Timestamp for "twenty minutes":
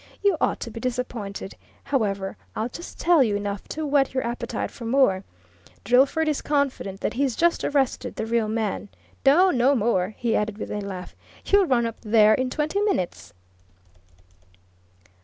12.49-13.31